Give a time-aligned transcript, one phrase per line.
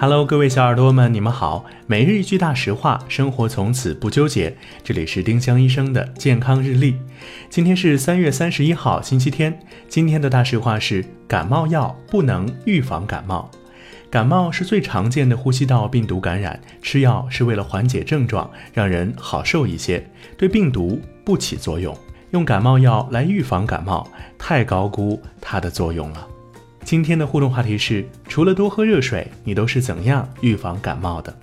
[0.00, 1.64] Hello，各位小耳朵们，你们好。
[1.88, 4.56] 每日一句大实话，生活从此不纠结。
[4.84, 6.94] 这里是丁香医生的健康日历。
[7.50, 9.58] 今天是三月三十一号，星期天。
[9.88, 13.50] 今天的大实话是：感冒药不能预防感冒。
[14.08, 21.92] 感冒是最常见的呼吸道病毒感染，吃药是为了缓解症状，让人好受一些，对病毒不起作用。
[22.30, 24.08] 用感冒药来预防感冒，
[24.38, 26.28] 太高估它的作用了。
[26.88, 31.36] 今天的互动话题是：除了多喝热水，你都是怎样预防感冒的？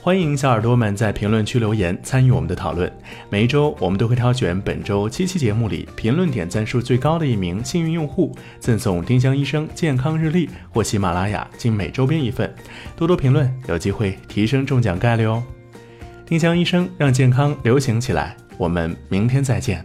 [0.00, 2.88] 欢迎小耳朵们在评论区留言参与我们的讨论。
[3.28, 12.54] 每一周我们都会挑选本周七期节目里评论点赞数最高的一名幸运用户，赠送丁香医生健康日历或喜马拉雅精美周边一份。
[12.94, 15.42] 多多评论，有机会提升中奖概率哦！
[16.24, 19.84] 丁香医生让健康流行起来，我们明天再见。